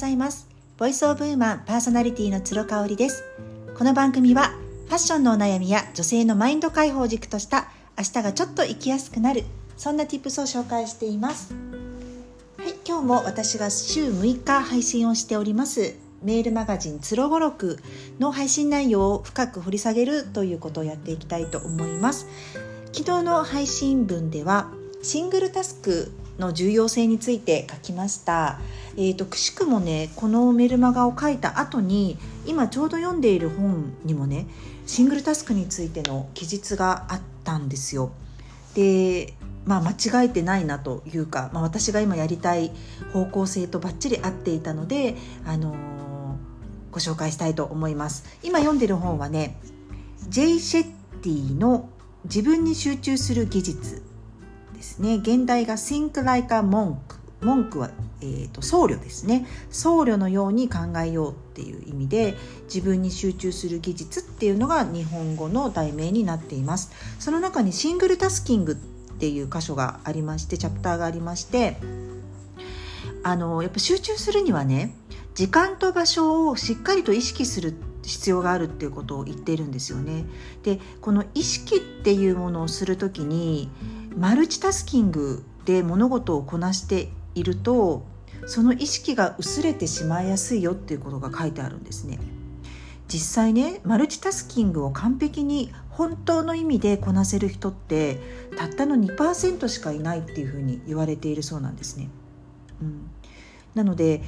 [0.00, 0.48] ざいます。
[0.78, 3.22] ボイスオブウーマンパーソナリティの鶴香織です。
[3.76, 4.48] この番組は
[4.86, 7.68] ファッションのお悩みや女性のマインド解放軸とした
[7.98, 9.44] 明日がちょっと生きやすくなる
[9.76, 11.54] そんな tips を紹介しています。
[12.56, 17.78] はい今日も私が週6日配信をしておりますメールマガジンつろごろく
[18.18, 22.26] の配信内容を深く掘り下げるということをやっていきたいと思います。
[22.92, 24.72] 昨日の配信文では
[25.02, 28.58] シングルタスクの重要性について書きました。
[28.96, 34.46] えーと、くしくもねこのメルマガを書いた後に今ちょうど読んでいる本にもね
[34.86, 38.10] シングルタスクについての記述があったんですよ。
[38.74, 39.34] で
[39.66, 42.72] まあ、間違えてないなというか、まあ、私が今やりたい
[43.12, 45.76] 方向性とバッチリ合っていたので、あのー、
[46.90, 49.60] ご紹介したいと思います今読んでる本はね
[50.28, 50.58] J.
[50.58, 50.84] シェッ
[51.22, 51.90] ティの
[52.24, 54.02] 「自分に集中する技術」
[54.80, 55.16] ですね。
[55.16, 56.96] 現代が Think like a monk
[57.42, 57.90] 文句は、
[58.22, 59.46] えーと、僧侶ですね。
[59.70, 66.92] 僧侶のように考えようっていう意味で自分に集中する技術っていうのが日本語の題名になっています。
[67.18, 68.76] その中にシングルタスキングっ
[69.18, 71.76] ていう箇所がありましてチャプターがありまして
[73.22, 74.94] あのやっぱ集中するにはね
[75.34, 80.24] 時間と場所をしっかりと意識する必要があるっていうことを言っているんですよね。
[80.62, 83.68] でこの意識っていうものをする時に
[84.16, 88.04] マルチタスキングで物事をこなしていると
[88.46, 92.18] その意識が薄れてしまいやすいよっていうことが書いてあるんですね。
[93.08, 98.20] 実際ねマルチタスキングを完璧に本当の意味でこなせる人って
[98.56, 102.08] たったの2%しかいないっていうふうに言われているそうなんですね。
[102.80, 103.10] うん、
[103.74, 104.22] なので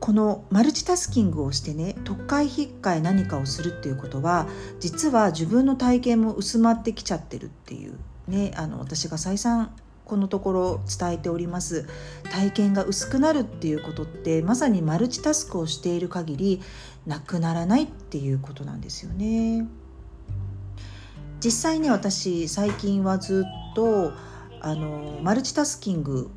[0.00, 4.46] このマルチタスキングをしてね特会引っかえ何かをするっていうことは
[4.78, 7.98] 実は自分の体験も薄まってきちゃってるっていう
[8.28, 9.70] ねあの私が再三
[10.04, 11.88] このところ伝えております
[12.30, 16.62] 体験が薄くなるっていうことってまさにマルチタスクをしている限り
[17.06, 19.66] なくならないっていうことなんですよね。
[21.40, 24.12] 実際に私最近はずっと
[24.60, 26.30] あのマルチタスキング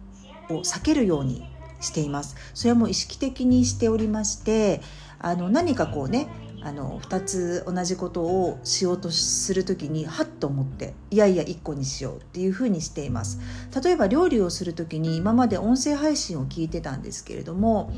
[0.49, 1.47] を避けるように
[1.79, 4.81] していますそれはもう意識的にしておりまして
[5.19, 6.27] あの何かこうね
[6.61, 13.39] あの2つ同じことをしようとする時にハッと思っていやいや1個にしようっていうふうにしています。
[13.83, 17.91] 例えば料理をする時に今まで音声配信を聞いてたんですけれども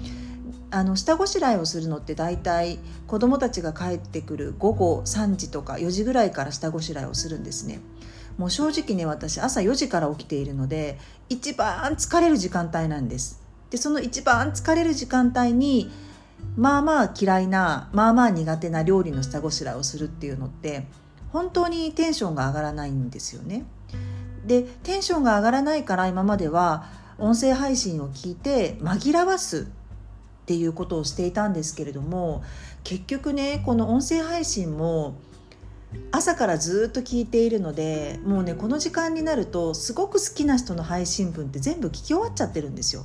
[0.69, 7.81] あの下ごしらえをするのって大体子どもたちが帰ってくる午後3時とか4時ぐらいから下ごしらえをするんですね。
[8.37, 13.41] もう正直ね私朝4時から起きているので一番疲れる時間帯なんです。
[13.69, 15.91] でその一番疲れる時間帯に
[16.55, 20.85] まあまあ嫌いなまあまあ苦手な料理の下ごしらえをするっていうのって
[21.31, 23.63] 本当にテンションが上がらないんですよね。
[24.45, 26.85] でテンションが上がらないから今までは
[27.17, 29.65] 音声配信を聞いて紛らわすっ
[30.45, 32.43] ていうことをしていたんですけれども
[32.83, 35.15] 結局ねこの音声配信も
[36.11, 43.03] 朝からずっと聞いているのでもうねこの時間になるとすごく好きな人の配信文って全部聞き終わっちゃってるんですよ。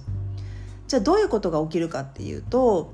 [0.89, 2.93] じゃあどういうことが起きるかっていうと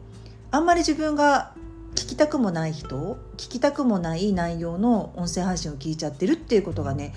[0.52, 1.54] あんまり自分が
[1.94, 7.14] 聞きたくもない人聞きたくもない内容の音声配信を聞いちゃってるっていうことがね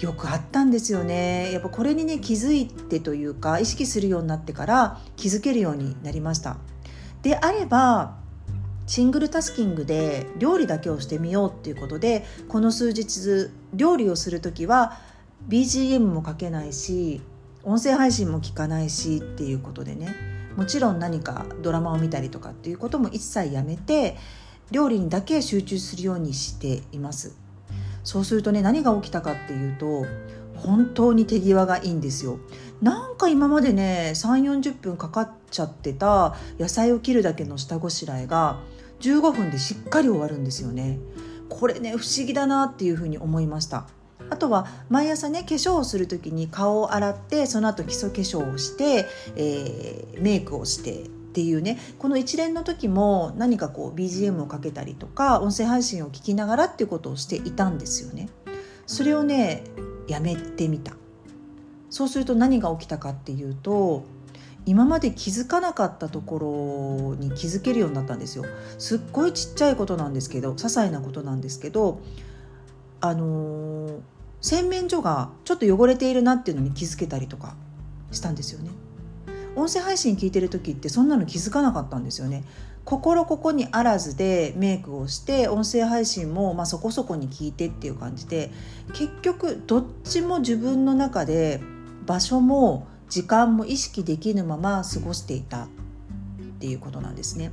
[0.00, 1.50] よくあったんですよね。
[1.50, 6.58] やっぱこれにね気づいてというか意識するようになってから気づけるようになりました。
[7.22, 8.16] であれば
[8.86, 14.98] シングルタスキングで料理だけをしてみようっていうことでこの数日料理をする時は
[15.48, 17.22] BGM もかけないし
[17.64, 20.37] 音声配信も聞かないしっていうことでね。
[20.58, 24.16] もちろん何かドラマを見たりとかっていうことも一切やめて
[24.72, 27.36] 料理にだけ集中するようにしています。
[28.02, 30.04] そうするとね何が起きたかっていうと
[30.56, 32.40] 本当に手際がいいんですよ。
[32.82, 38.58] なんか今までね3 4 0分かかっちゃってた野菜を切るだけの下ごしらえが
[38.98, 40.98] 15分でしっかり終わるんですよね。
[41.48, 43.86] これね不思議だなっていうふうに思いました。
[44.30, 51.08] あとは毎朝ね化粧をする時に顔を洗ってその後基礎化粧をして、えー、メイクをしてっ
[51.40, 58.28] ていうねこの一連の時も何かこう BGM をかけたりとか音声配信を聞きながらっていうことをしていたんですよね。
[58.86, 59.62] それをね
[60.08, 60.94] やめてみた。
[61.90, 64.04] そうすると何が起きたかっていうと
[64.66, 68.44] 今まで気づかなかったところに気づけるようになったんですよ。
[68.78, 72.00] すっごいちっちゃいことなんですけど些細なことなんですけど
[73.00, 74.00] あのー
[74.40, 77.56] 洗面所がちょっと汚れているなっていうのに気づけたりとか
[78.12, 78.70] したんですよね。
[79.56, 82.44] 音声配信聞いてる時ってそんなの気づかなかったんですよね。
[82.84, 88.50] 心ここにあらずでメイクをして音声配信もまあそこそこに聞いてっていう感じで
[88.94, 91.60] 結局どっちも自分の中で
[92.06, 95.68] 場所も時間も意識できぬまま過ごしていたっ
[96.58, 97.52] っていうことなんですね。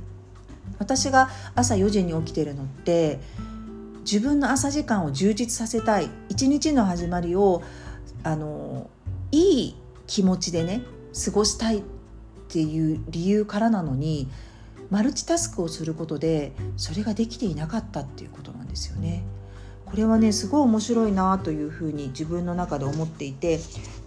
[0.78, 3.20] 私が朝4時に起きてるのって
[4.06, 7.64] 自分の朝時間を充実させたい一日の始まりを
[8.22, 8.88] あの
[9.32, 9.76] いい
[10.06, 10.82] 気持ちでね
[11.24, 11.82] 過ごしたいっ
[12.48, 14.28] ていう理由からなのに
[14.90, 19.24] マルチタスクをすることでそれができていなかったっていうことなんですよね。
[19.84, 23.58] これはねすごい面白いなというふうに自分の中で思っていて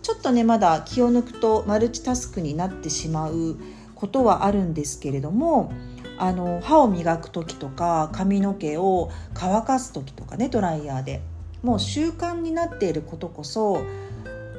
[0.02, 3.58] ちょっとねまだ気を抜くとマルチタスクになってしまう
[3.96, 5.72] ことはあるんですけれども
[6.20, 11.22] あの歯を磨く時とか髪の毛を乾かす時とかねドライヤーで
[11.64, 13.82] もう習慣になっていることこそ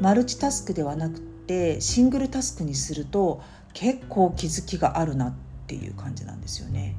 [0.01, 3.43] マルチタスクではなくてシングルタスクにすると
[3.75, 5.33] 結構気づきがあるなっ
[5.67, 6.97] ていう感じなんですよね。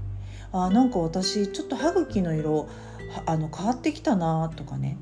[0.54, 2.68] あなんか私ちょっと歯茎の色
[3.25, 4.98] あの変わってきたなとかね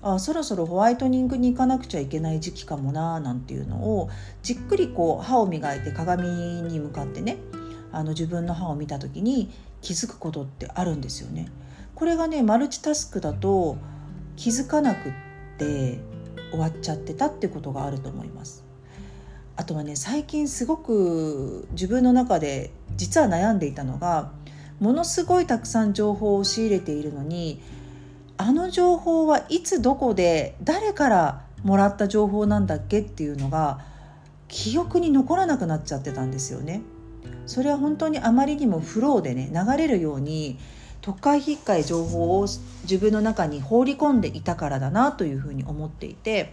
[0.00, 4.08] あそろそろホワイトニングに行かなくちゃいけない時期かもななんていうのを
[4.42, 6.28] じっくりこう歯を磨いて鏡
[6.62, 7.36] に向かってね
[7.96, 9.50] あの自分の歯を見た時に
[9.80, 11.48] 気づくことってあるんですよね。
[11.94, 13.78] これがねマルチタスクだと
[14.36, 15.12] 気づかなくっ
[15.58, 15.98] て
[16.50, 18.64] 終わっちゃってたってことがあると思います。
[19.56, 24.30] あとはね最近すごく自分の中で実は悩んでいたのが
[24.78, 27.62] ものすごいたくさん情報を仕入れているのに
[28.36, 33.80] あの情報はいつどこで誰からもらった情報なんだっけっていうのが
[34.48, 36.82] 記憶に残らなくなっちゃってたんですよね。
[37.46, 40.58] それは本当にあまりにもフローでね流れるように
[41.00, 42.46] 特会引っかい情報を
[42.82, 46.52] 自分の中に放り込んでいたからだなというふうに思っていて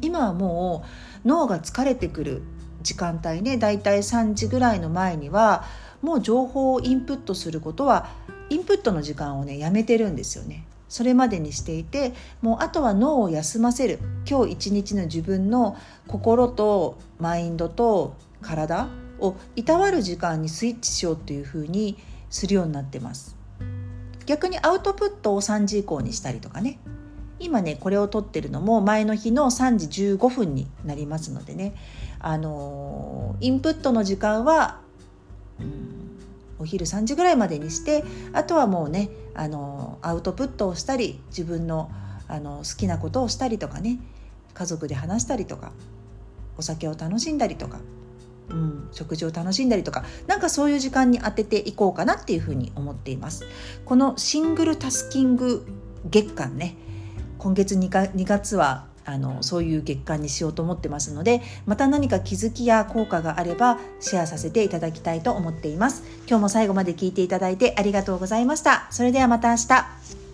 [0.00, 0.84] 今はも
[1.24, 2.42] う脳が疲れてくる
[2.82, 5.64] 時間帯ねだいたい3時ぐらいの前には
[6.02, 8.08] もう情報をインプットすることは
[8.50, 10.64] インプットの時間をねやめてるんですよね。
[10.88, 13.98] それまでにしていてもうあとは脳を休ませる
[14.28, 18.88] 今日一日の自分の心とマインドと体
[19.20, 21.96] をいたわる時間にスイッチしようっていうふうに
[22.30, 23.36] するようになってます。
[24.26, 26.78] 逆にアウトプットを3時以降にしたりとかね。
[27.40, 31.74] 今ねこれを撮ってるのも前の日の3時15分になりますのでね。
[32.20, 34.80] あのインプットの時間は
[36.58, 41.90] お昼3時ぐらいまでにしてあとはもうねあのアウトプットをしたり自分の
[42.26, 43.98] あの好きなことをしたりとかね。
[44.58, 45.70] 家族で話したりとか
[46.56, 47.78] お酒を楽しんだりとか、
[48.50, 53.44] うん、食事を楽しんだりとかなんかそういう時間に当てていこうかなっていうふうに思っています。
[53.84, 55.66] このシングルタスキング
[56.04, 56.76] 月間ね
[57.38, 66.02] 今月 2, か2月はあのそういう月間にしようと思ってますのでまた何か気づきや効果があればシェアさせていただきたいと思っています。
[66.28, 68.86] 今日も最後まで聞いていただいてありがとうございました。
[68.90, 70.27] それではまた明日。